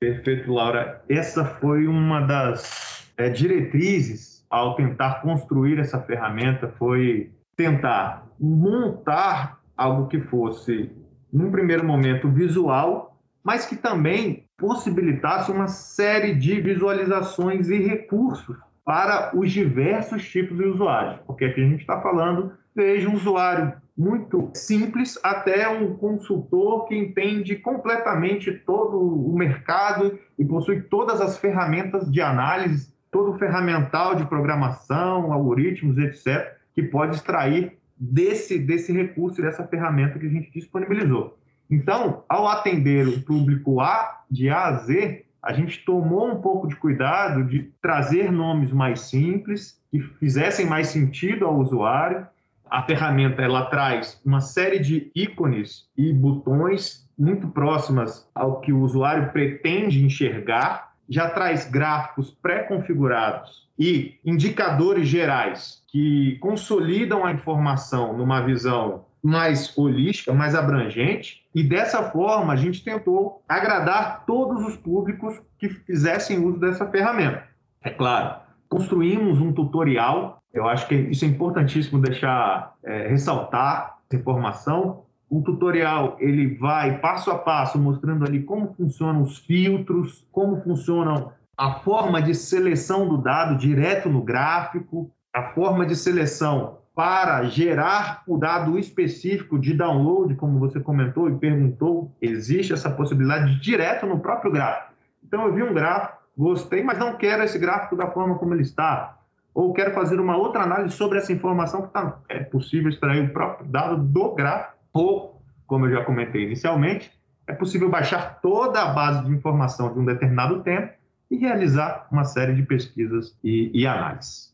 Perfeito, 0.00 0.50
Laura. 0.50 1.04
Essa 1.08 1.44
foi 1.44 1.86
uma 1.86 2.20
das 2.20 3.04
é, 3.18 3.28
diretrizes 3.28 4.30
ao 4.48 4.74
tentar 4.74 5.22
construir 5.22 5.78
essa 5.78 6.00
ferramenta 6.00 6.68
foi 6.78 7.30
tentar 7.56 8.26
montar 8.38 9.60
algo 9.76 10.08
que 10.08 10.20
fosse, 10.20 10.90
num 11.32 11.50
primeiro 11.50 11.84
momento, 11.84 12.28
visual, 12.28 13.16
mas 13.42 13.66
que 13.66 13.76
também 13.76 14.44
possibilitasse 14.56 15.50
uma 15.50 15.68
série 15.68 16.34
de 16.34 16.60
visualizações 16.60 17.68
e 17.68 17.78
recursos 17.78 18.56
para 18.84 19.30
os 19.34 19.50
diversos 19.50 20.28
tipos 20.28 20.56
de 20.56 20.64
usuários, 20.64 21.20
porque 21.26 21.44
aqui 21.44 21.62
a 21.62 21.68
gente 21.68 21.80
está 21.80 22.00
falando 22.00 22.52
desde 22.74 23.06
um 23.06 23.14
usuário 23.14 23.72
muito 23.96 24.50
simples 24.54 25.18
até 25.22 25.68
um 25.68 25.94
consultor 25.94 26.86
que 26.86 26.96
entende 26.96 27.56
completamente 27.56 28.50
todo 28.50 28.98
o 28.98 29.36
mercado 29.36 30.18
e 30.38 30.44
possui 30.44 30.82
todas 30.82 31.20
as 31.20 31.38
ferramentas 31.38 32.10
de 32.10 32.20
análise, 32.20 32.94
todo 33.10 33.32
o 33.32 33.38
ferramental 33.38 34.14
de 34.14 34.24
programação, 34.24 35.32
algoritmos, 35.32 35.98
etc., 35.98 36.56
que 36.74 36.82
pode 36.82 37.16
extrair 37.16 37.78
desse, 38.00 38.58
desse 38.58 38.90
recurso, 38.92 39.42
dessa 39.42 39.66
ferramenta 39.66 40.18
que 40.18 40.26
a 40.26 40.30
gente 40.30 40.50
disponibilizou. 40.50 41.38
Então, 41.70 42.24
ao 42.26 42.48
atender 42.48 43.06
o 43.06 43.20
público 43.20 43.80
A, 43.80 44.22
de 44.30 44.48
A 44.48 44.68
a 44.68 44.72
Z, 44.78 45.24
a 45.42 45.52
gente 45.52 45.84
tomou 45.84 46.32
um 46.32 46.40
pouco 46.40 46.66
de 46.66 46.74
cuidado 46.76 47.44
de 47.44 47.70
trazer 47.80 48.32
nomes 48.32 48.72
mais 48.72 49.02
simples, 49.02 49.80
que 49.90 50.00
fizessem 50.00 50.66
mais 50.66 50.88
sentido 50.88 51.44
ao 51.44 51.58
usuário. 51.58 52.26
A 52.68 52.82
ferramenta 52.82 53.42
ela 53.42 53.66
traz 53.66 54.20
uma 54.24 54.40
série 54.40 54.78
de 54.78 55.10
ícones 55.14 55.88
e 55.96 56.12
botões 56.12 57.08
muito 57.18 57.48
próximas 57.48 58.28
ao 58.34 58.60
que 58.60 58.72
o 58.72 58.80
usuário 58.80 59.30
pretende 59.30 60.04
enxergar, 60.04 60.92
já 61.08 61.28
traz 61.28 61.68
gráficos 61.68 62.30
pré-configurados 62.30 63.68
e 63.78 64.18
indicadores 64.24 65.08
gerais 65.08 65.79
que 65.90 66.38
consolidam 66.40 67.24
a 67.24 67.32
informação 67.32 68.16
numa 68.16 68.40
visão 68.40 69.04
mais 69.22 69.76
holística, 69.76 70.32
mais 70.32 70.54
abrangente, 70.54 71.44
e 71.54 71.62
dessa 71.62 72.10
forma 72.10 72.52
a 72.52 72.56
gente 72.56 72.82
tentou 72.82 73.42
agradar 73.48 74.24
todos 74.24 74.64
os 74.64 74.76
públicos 74.76 75.38
que 75.58 75.68
fizessem 75.68 76.38
uso 76.38 76.58
dessa 76.58 76.86
ferramenta. 76.86 77.44
É 77.82 77.90
claro, 77.90 78.40
construímos 78.68 79.40
um 79.40 79.52
tutorial, 79.52 80.42
eu 80.52 80.66
acho 80.66 80.86
que 80.86 80.94
isso 80.94 81.24
é 81.24 81.28
importantíssimo 81.28 82.00
deixar, 82.00 82.74
é, 82.82 83.08
ressaltar 83.08 83.98
essa 84.08 84.20
informação. 84.20 85.04
O 85.28 85.42
tutorial 85.42 86.16
ele 86.18 86.56
vai 86.56 86.98
passo 86.98 87.30
a 87.30 87.38
passo 87.38 87.78
mostrando 87.78 88.24
ali 88.24 88.42
como 88.42 88.74
funcionam 88.74 89.22
os 89.22 89.38
filtros, 89.38 90.26
como 90.32 90.62
funcionam 90.62 91.32
a 91.56 91.74
forma 91.74 92.22
de 92.22 92.34
seleção 92.34 93.06
do 93.06 93.18
dado 93.18 93.56
direto 93.56 94.08
no 94.08 94.22
gráfico, 94.22 95.12
a 95.32 95.42
forma 95.52 95.86
de 95.86 95.94
seleção 95.94 96.78
para 96.94 97.44
gerar 97.44 98.22
o 98.26 98.36
dado 98.36 98.78
específico 98.78 99.58
de 99.58 99.74
download, 99.74 100.34
como 100.34 100.58
você 100.58 100.80
comentou 100.80 101.30
e 101.30 101.38
perguntou, 101.38 102.14
existe 102.20 102.72
essa 102.72 102.90
possibilidade 102.90 103.60
direto 103.60 104.06
no 104.06 104.20
próprio 104.20 104.52
gráfico. 104.52 104.92
Então, 105.24 105.46
eu 105.46 105.54
vi 105.54 105.62
um 105.62 105.72
gráfico, 105.72 106.18
gostei, 106.36 106.82
mas 106.82 106.98
não 106.98 107.16
quero 107.16 107.42
esse 107.42 107.58
gráfico 107.58 107.96
da 107.96 108.08
forma 108.08 108.36
como 108.38 108.54
ele 108.54 108.62
está. 108.62 109.18
Ou 109.54 109.72
quero 109.72 109.94
fazer 109.94 110.20
uma 110.20 110.36
outra 110.36 110.62
análise 110.62 110.94
sobre 110.94 111.18
essa 111.18 111.32
informação 111.32 111.82
que 111.82 111.92
tá, 111.92 112.18
é 112.28 112.40
possível 112.40 112.90
extrair 112.90 113.24
o 113.24 113.32
próprio 113.32 113.68
dado 113.68 113.96
do 113.96 114.34
gráfico. 114.34 114.74
Ou, 114.92 115.42
como 115.66 115.86
eu 115.86 115.92
já 115.92 116.04
comentei 116.04 116.44
inicialmente, 116.44 117.10
é 117.46 117.52
possível 117.52 117.88
baixar 117.88 118.40
toda 118.40 118.82
a 118.82 118.92
base 118.92 119.24
de 119.24 119.30
informação 119.30 119.92
de 119.92 119.98
um 119.98 120.04
determinado 120.04 120.62
tempo 120.62 120.92
e 121.30 121.36
realizar 121.36 122.06
uma 122.10 122.24
série 122.24 122.54
de 122.54 122.62
pesquisas 122.62 123.36
e, 123.42 123.70
e 123.72 123.86
análises. 123.86 124.49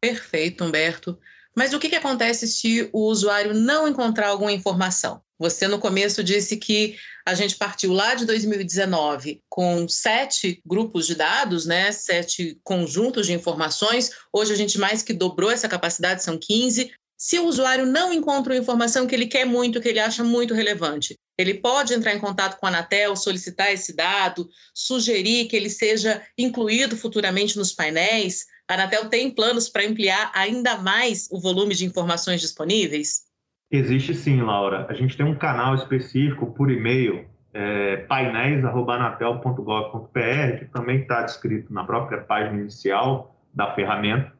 Perfeito, 0.00 0.64
Humberto. 0.64 1.18
Mas 1.54 1.74
o 1.74 1.78
que, 1.78 1.88
que 1.88 1.96
acontece 1.96 2.46
se 2.48 2.88
o 2.92 3.06
usuário 3.06 3.52
não 3.52 3.86
encontrar 3.86 4.28
alguma 4.28 4.52
informação? 4.52 5.20
Você 5.38 5.66
no 5.66 5.78
começo 5.78 6.22
disse 6.22 6.56
que 6.56 6.96
a 7.26 7.34
gente 7.34 7.56
partiu 7.56 7.92
lá 7.92 8.14
de 8.14 8.26
2019 8.26 9.42
com 9.48 9.88
sete 9.88 10.60
grupos 10.66 11.06
de 11.06 11.14
dados, 11.14 11.66
né? 11.66 11.90
sete 11.92 12.58
conjuntos 12.62 13.26
de 13.26 13.32
informações. 13.32 14.10
Hoje 14.32 14.52
a 14.52 14.56
gente 14.56 14.78
mais 14.78 15.02
que 15.02 15.12
dobrou 15.12 15.50
essa 15.50 15.68
capacidade, 15.68 16.22
são 16.22 16.38
15. 16.38 16.92
Se 17.16 17.38
o 17.38 17.46
usuário 17.46 17.86
não 17.86 18.12
encontra 18.12 18.54
uma 18.54 18.60
informação 18.60 19.06
que 19.06 19.14
ele 19.14 19.26
quer 19.26 19.44
muito, 19.44 19.80
que 19.80 19.88
ele 19.88 19.98
acha 19.98 20.22
muito 20.22 20.54
relevante, 20.54 21.18
ele 21.40 21.54
pode 21.54 21.94
entrar 21.94 22.14
em 22.14 22.18
contato 22.18 22.58
com 22.58 22.66
a 22.66 22.68
Anatel, 22.68 23.16
solicitar 23.16 23.72
esse 23.72 23.96
dado, 23.96 24.48
sugerir 24.74 25.46
que 25.46 25.56
ele 25.56 25.70
seja 25.70 26.20
incluído 26.36 26.96
futuramente 26.96 27.56
nos 27.56 27.72
painéis. 27.72 28.44
A 28.68 28.74
Anatel 28.74 29.08
tem 29.08 29.30
planos 29.30 29.68
para 29.68 29.84
ampliar 29.84 30.32
ainda 30.34 30.78
mais 30.78 31.28
o 31.30 31.40
volume 31.40 31.72
de 31.74 31.84
informações 31.84 32.40
disponíveis? 32.40 33.28
Existe 33.70 34.14
sim, 34.14 34.42
Laura. 34.42 34.86
A 34.88 34.94
gente 34.94 35.16
tem 35.16 35.24
um 35.24 35.36
canal 35.36 35.76
específico 35.76 36.52
por 36.52 36.68
e-mail, 36.70 37.24
é, 37.54 37.98
painéis.anatel.gov.br, 37.98 40.58
que 40.58 40.64
também 40.66 41.00
está 41.00 41.22
descrito 41.22 41.72
na 41.72 41.84
própria 41.84 42.20
página 42.20 42.60
inicial 42.60 43.34
da 43.54 43.72
ferramenta, 43.74 44.32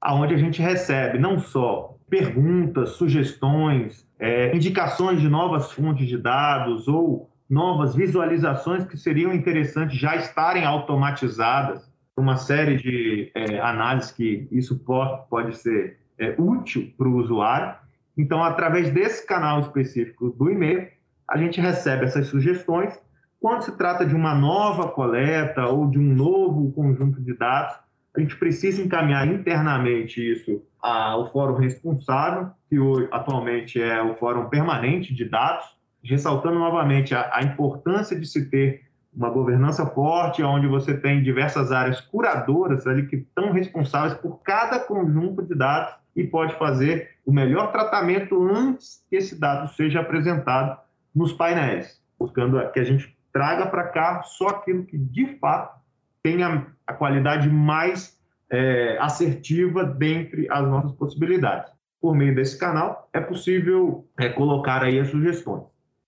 aonde 0.00 0.34
a 0.34 0.38
gente 0.38 0.62
recebe 0.62 1.18
não 1.18 1.38
só 1.38 1.96
perguntas, 2.08 2.90
sugestões, 2.90 4.06
é, 4.24 4.56
indicações 4.56 5.20
de 5.20 5.28
novas 5.28 5.70
fontes 5.70 6.08
de 6.08 6.16
dados 6.16 6.88
ou 6.88 7.30
novas 7.48 7.94
visualizações 7.94 8.82
que 8.86 8.96
seriam 8.96 9.34
interessantes 9.34 9.98
já 9.98 10.16
estarem 10.16 10.64
automatizadas 10.64 11.92
uma 12.16 12.38
série 12.38 12.78
de 12.78 13.30
é, 13.34 13.60
análises 13.60 14.12
que 14.12 14.48
isso 14.50 14.78
pode, 14.78 15.28
pode 15.28 15.58
ser 15.58 15.98
é, 16.18 16.34
útil 16.38 16.90
para 16.96 17.06
o 17.06 17.16
usuário. 17.16 17.74
Então, 18.16 18.42
através 18.42 18.90
desse 18.90 19.26
canal 19.26 19.60
específico 19.60 20.30
do 20.30 20.50
e-mail, 20.50 20.88
a 21.28 21.36
gente 21.36 21.60
recebe 21.60 22.06
essas 22.06 22.28
sugestões. 22.28 22.98
Quando 23.38 23.60
se 23.60 23.76
trata 23.76 24.06
de 24.06 24.14
uma 24.14 24.34
nova 24.34 24.88
coleta 24.88 25.66
ou 25.66 25.90
de 25.90 25.98
um 25.98 26.14
novo 26.14 26.72
conjunto 26.72 27.20
de 27.20 27.34
dados, 27.36 27.76
a 28.16 28.20
gente 28.20 28.36
precisa 28.36 28.80
encaminhar 28.80 29.26
internamente 29.26 30.18
isso 30.18 30.62
ao 30.80 31.30
fórum 31.30 31.56
responsável, 31.56 32.50
que 32.74 33.08
atualmente 33.12 33.80
é 33.80 34.02
o 34.02 34.14
fórum 34.16 34.48
permanente 34.48 35.14
de 35.14 35.24
dados, 35.28 35.64
ressaltando 36.02 36.58
novamente 36.58 37.14
a, 37.14 37.30
a 37.32 37.42
importância 37.42 38.18
de 38.18 38.26
se 38.26 38.50
ter 38.50 38.82
uma 39.14 39.30
governança 39.30 39.86
forte, 39.86 40.42
onde 40.42 40.66
você 40.66 40.96
tem 40.96 41.22
diversas 41.22 41.70
áreas 41.70 42.00
curadoras 42.00 42.86
ali 42.86 43.06
que 43.06 43.16
estão 43.16 43.52
responsáveis 43.52 44.14
por 44.14 44.42
cada 44.42 44.80
conjunto 44.80 45.42
de 45.42 45.54
dados 45.54 45.94
e 46.16 46.24
pode 46.24 46.54
fazer 46.56 47.10
o 47.24 47.32
melhor 47.32 47.70
tratamento 47.70 48.42
antes 48.48 49.04
que 49.08 49.16
esse 49.16 49.38
dado 49.38 49.68
seja 49.74 50.00
apresentado 50.00 50.78
nos 51.14 51.32
painéis, 51.32 52.00
buscando 52.18 52.60
que 52.72 52.80
a 52.80 52.84
gente 52.84 53.16
traga 53.32 53.66
para 53.66 53.84
cá 53.84 54.22
só 54.22 54.48
aquilo 54.48 54.84
que 54.84 54.98
de 54.98 55.38
fato 55.38 55.80
tenha 56.22 56.66
a 56.86 56.92
qualidade 56.92 57.48
mais 57.48 58.18
é, 58.50 58.96
assertiva 58.98 59.84
dentre 59.84 60.48
as 60.50 60.62
nossas 60.66 60.92
possibilidades. 60.92 61.73
Por 62.04 62.14
meio 62.14 62.34
desse 62.34 62.58
canal 62.58 63.08
é 63.14 63.18
possível 63.18 64.06
é, 64.18 64.28
colocar 64.28 64.82
aí 64.82 65.00
as 65.00 65.08
sugestões. 65.08 65.62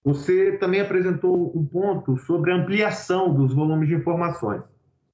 Você 0.04 0.52
também 0.58 0.82
apresentou 0.82 1.50
um 1.56 1.64
ponto 1.64 2.18
sobre 2.18 2.52
a 2.52 2.56
ampliação 2.56 3.32
dos 3.32 3.54
volumes 3.54 3.88
de 3.88 3.94
informações. 3.94 4.60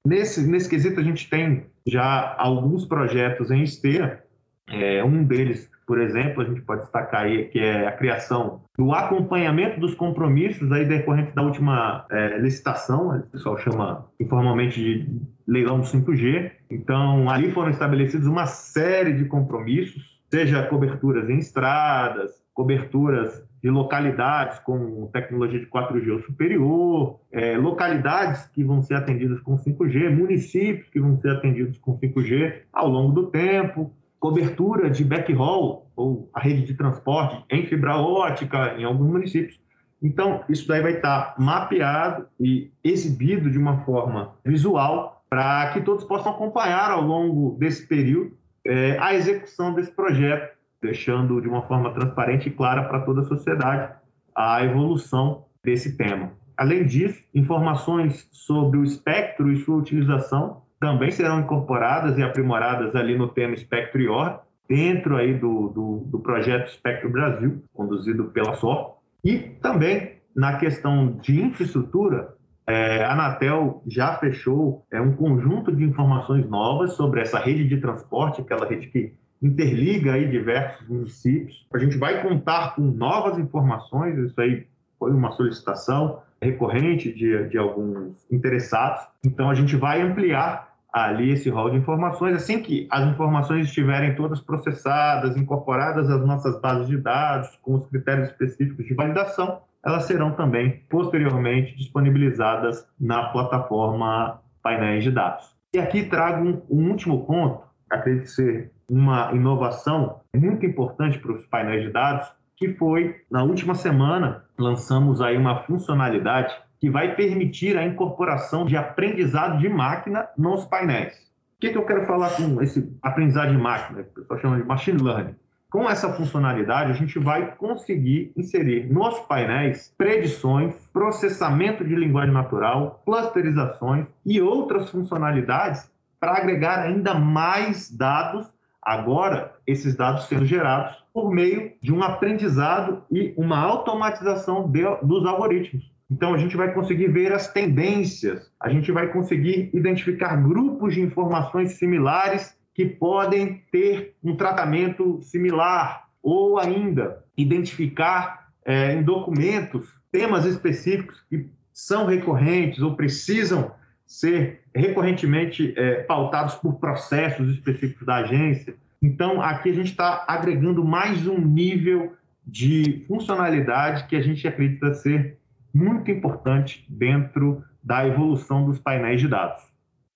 Nesse, 0.05 0.45
nesse 0.45 0.69
quesito, 0.69 0.99
a 0.99 1.03
gente 1.03 1.29
tem 1.29 1.67
já 1.87 2.35
alguns 2.37 2.83
projetos 2.83 3.49
em 3.49 3.63
esteira. 3.63 4.25
É, 4.67 5.01
um 5.05 5.23
deles, 5.23 5.71
por 5.87 6.01
exemplo, 6.01 6.41
a 6.41 6.45
gente 6.45 6.61
pode 6.61 6.81
destacar 6.81 7.21
aí, 7.21 7.45
que 7.45 7.59
é 7.59 7.87
a 7.87 7.93
criação 7.93 8.63
do 8.77 8.91
acompanhamento 8.91 9.79
dos 9.79 9.95
compromissos 9.95 10.69
aí 10.73 10.83
decorrentes 10.83 11.33
da 11.33 11.43
última 11.43 12.05
é, 12.11 12.39
licitação, 12.39 13.19
o 13.19 13.21
pessoal 13.21 13.57
chama 13.57 14.05
informalmente 14.19 14.83
de 14.83 15.07
leilão 15.47 15.79
do 15.79 15.85
5G. 15.85 16.51
Então, 16.69 17.29
ali 17.29 17.53
foram 17.53 17.69
estabelecidos 17.69 18.27
uma 18.27 18.47
série 18.47 19.13
de 19.13 19.23
compromissos, 19.23 20.12
seja 20.33 20.63
coberturas 20.63 21.29
em 21.29 21.37
estradas, 21.37 22.31
coberturas 22.55 23.45
de 23.61 23.69
localidades 23.69 24.57
com 24.57 25.07
tecnologia 25.13 25.59
de 25.59 25.67
4G 25.67 26.11
ou 26.11 26.19
superior, 26.21 27.19
é, 27.31 27.55
localidades 27.55 28.47
que 28.47 28.63
vão 28.63 28.81
ser 28.81 28.95
atendidas 28.95 29.39
com 29.41 29.55
5G, 29.55 30.09
municípios 30.09 30.89
que 30.89 30.99
vão 30.99 31.19
ser 31.21 31.29
atendidos 31.29 31.77
com 31.77 31.99
5G 31.99 32.61
ao 32.73 32.89
longo 32.89 33.13
do 33.13 33.27
tempo, 33.27 33.93
cobertura 34.19 34.89
de 34.89 35.03
backhaul 35.03 35.85
ou 35.95 36.27
a 36.33 36.39
rede 36.39 36.63
de 36.63 36.73
transporte 36.73 37.45
em 37.47 37.67
fibra 37.67 37.97
ótica 37.97 38.73
em 38.79 38.85
alguns 38.85 39.11
municípios. 39.11 39.61
Então, 40.01 40.43
isso 40.49 40.67
daí 40.67 40.81
vai 40.81 40.93
estar 40.93 41.35
mapeado 41.37 42.25
e 42.39 42.71
exibido 42.83 43.51
de 43.51 43.59
uma 43.59 43.85
forma 43.85 44.33
visual 44.43 45.23
para 45.29 45.71
que 45.73 45.81
todos 45.81 46.03
possam 46.03 46.31
acompanhar 46.31 46.89
ao 46.89 47.03
longo 47.03 47.55
desse 47.59 47.87
período 47.87 48.35
é, 48.65 48.97
a 48.99 49.13
execução 49.13 49.73
desse 49.73 49.91
projeto 49.91 50.53
deixando 50.81 51.41
de 51.41 51.47
uma 51.47 51.61
forma 51.63 51.93
transparente 51.93 52.49
e 52.49 52.51
clara 52.51 52.83
para 52.83 52.99
toda 52.99 53.21
a 53.21 53.25
sociedade 53.25 53.93
a 54.35 54.63
evolução 54.63 55.45
desse 55.63 55.95
tema. 55.95 56.31
Além 56.57 56.85
disso, 56.85 57.23
informações 57.33 58.27
sobre 58.31 58.77
o 58.77 58.83
espectro 58.83 59.51
e 59.51 59.57
sua 59.57 59.77
utilização 59.77 60.61
também 60.79 61.11
serão 61.11 61.39
incorporadas 61.39 62.17
e 62.17 62.23
aprimoradas 62.23 62.93
ali 62.95 63.17
no 63.17 63.29
tema 63.29 63.53
Espectro 63.53 64.01
IOR, 64.01 64.39
dentro 64.67 65.15
aí 65.15 65.33
do, 65.33 65.69
do, 65.69 66.03
do 66.07 66.19
projeto 66.19 66.67
Espectro 66.67 67.09
Brasil, 67.09 67.63
conduzido 67.73 68.25
pela 68.25 68.53
SOR. 68.55 68.97
E 69.23 69.37
também 69.37 70.17
na 70.35 70.57
questão 70.57 71.17
de 71.21 71.41
infraestrutura, 71.41 72.35
é, 72.65 73.03
a 73.03 73.11
Anatel 73.13 73.83
já 73.87 74.15
fechou 74.17 74.85
é, 74.91 75.01
um 75.01 75.13
conjunto 75.13 75.75
de 75.75 75.83
informações 75.83 76.47
novas 76.49 76.93
sobre 76.93 77.21
essa 77.21 77.37
rede 77.39 77.67
de 77.67 77.77
transporte, 77.77 78.41
aquela 78.41 78.67
rede 78.67 78.87
que 78.87 79.13
interliga 79.41 80.13
aí 80.13 80.29
diversos 80.29 80.87
municípios. 80.87 81.67
A 81.73 81.77
gente 81.77 81.97
vai 81.97 82.21
contar 82.21 82.75
com 82.75 82.81
novas 82.81 83.37
informações, 83.37 84.17
isso 84.17 84.39
aí 84.39 84.65
foi 84.97 85.11
uma 85.11 85.31
solicitação 85.31 86.21
recorrente 86.41 87.11
de, 87.11 87.49
de 87.49 87.57
alguns 87.57 88.25
interessados. 88.31 89.05
Então, 89.25 89.49
a 89.49 89.55
gente 89.55 89.75
vai 89.75 90.01
ampliar 90.01 90.73
ali 90.93 91.31
esse 91.31 91.49
rol 91.49 91.71
de 91.71 91.77
informações, 91.77 92.35
assim 92.35 92.61
que 92.61 92.87
as 92.89 93.05
informações 93.07 93.65
estiverem 93.65 94.15
todas 94.15 94.39
processadas, 94.39 95.35
incorporadas 95.35 96.09
às 96.09 96.23
nossas 96.25 96.61
bases 96.61 96.87
de 96.87 96.97
dados, 96.97 97.49
com 97.61 97.75
os 97.75 97.87
critérios 97.87 98.29
específicos 98.29 98.85
de 98.85 98.93
validação, 98.93 99.61
elas 99.83 100.05
serão 100.05 100.31
também 100.31 100.83
posteriormente 100.89 101.75
disponibilizadas 101.75 102.87
na 102.99 103.29
plataforma 103.29 104.41
painéis 104.61 105.03
de 105.03 105.11
dados. 105.11 105.53
E 105.73 105.79
aqui 105.79 106.03
trago 106.03 106.63
um, 106.69 106.89
último 106.89 107.25
ponto, 107.25 107.63
acredito 107.89 108.27
ser 108.27 108.71
uma 108.87 109.31
inovação 109.33 110.21
muito 110.35 110.65
importante 110.65 111.19
para 111.19 111.33
os 111.33 111.45
painéis 111.47 111.83
de 111.83 111.91
dados, 111.91 112.31
que 112.55 112.69
foi, 112.75 113.15
na 113.29 113.43
última 113.43 113.75
semana, 113.75 114.45
lançamos 114.57 115.21
aí 115.21 115.35
uma 115.35 115.63
funcionalidade 115.63 116.55
que 116.79 116.89
vai 116.89 117.15
permitir 117.15 117.77
a 117.77 117.85
incorporação 117.85 118.65
de 118.65 118.77
aprendizado 118.77 119.57
de 119.57 119.67
máquina 119.67 120.27
nos 120.37 120.65
painéis. 120.65 121.13
O 121.57 121.59
que, 121.59 121.71
que 121.71 121.77
eu 121.77 121.85
quero 121.85 122.05
falar 122.05 122.35
com 122.35 122.61
esse 122.61 122.95
aprendizado 123.01 123.51
de 123.51 123.57
máquina, 123.57 124.01
o 124.01 124.03
pessoal 124.03 124.39
chama 124.39 124.57
de 124.57 124.63
machine 124.63 125.01
learning? 125.01 125.35
Com 125.73 125.89
essa 125.89 126.13
funcionalidade, 126.13 126.91
a 126.91 126.93
gente 126.93 127.17
vai 127.17 127.55
conseguir 127.55 128.31
inserir 128.37 128.93
nos 128.93 129.19
painéis 129.21 129.91
predições, 129.97 130.75
processamento 130.93 131.83
de 131.83 131.95
linguagem 131.95 132.31
natural, 132.31 133.01
clusterizações 133.03 134.05
e 134.23 134.39
outras 134.39 134.91
funcionalidades 134.91 135.91
para 136.19 136.37
agregar 136.37 136.77
ainda 136.77 137.15
mais 137.15 137.89
dados. 137.89 138.47
Agora, 138.79 139.55
esses 139.65 139.95
dados 139.95 140.25
sendo 140.25 140.45
gerados 140.45 140.95
por 141.11 141.31
meio 141.33 141.71
de 141.81 141.91
um 141.91 142.03
aprendizado 142.03 143.01
e 143.11 143.33
uma 143.35 143.57
automatização 143.57 144.69
de, 144.69 144.83
dos 145.01 145.25
algoritmos. 145.25 145.91
Então, 146.11 146.35
a 146.35 146.37
gente 146.37 146.55
vai 146.55 146.71
conseguir 146.71 147.07
ver 147.07 147.33
as 147.33 147.51
tendências, 147.51 148.51
a 148.59 148.69
gente 148.69 148.91
vai 148.91 149.11
conseguir 149.11 149.71
identificar 149.73 150.35
grupos 150.35 150.93
de 150.93 151.01
informações 151.01 151.79
similares 151.79 152.55
que 152.73 152.85
podem 152.85 153.63
ter 153.71 154.15
um 154.23 154.35
tratamento 154.35 155.21
similar, 155.21 156.09
ou 156.21 156.57
ainda 156.57 157.23
identificar 157.37 158.49
é, 158.65 158.93
em 158.93 159.03
documentos 159.03 159.93
temas 160.11 160.45
específicos 160.45 161.21
que 161.29 161.49
são 161.73 162.05
recorrentes 162.05 162.79
ou 162.81 162.95
precisam 162.95 163.71
ser 164.05 164.61
recorrentemente 164.73 165.73
é, 165.75 166.03
pautados 166.03 166.55
por 166.55 166.75
processos 166.75 167.51
específicos 167.51 168.05
da 168.05 168.17
agência. 168.17 168.75
Então, 169.01 169.41
aqui 169.41 169.69
a 169.69 169.73
gente 169.73 169.91
está 169.91 170.23
agregando 170.27 170.83
mais 170.83 171.27
um 171.27 171.37
nível 171.37 172.13
de 172.45 173.03
funcionalidade 173.07 174.07
que 174.07 174.15
a 174.15 174.21
gente 174.21 174.47
acredita 174.47 174.93
ser 174.93 175.37
muito 175.73 176.11
importante 176.11 176.85
dentro 176.87 177.63
da 177.83 178.07
evolução 178.07 178.65
dos 178.65 178.79
painéis 178.79 179.19
de 179.19 179.27
dados. 179.27 179.72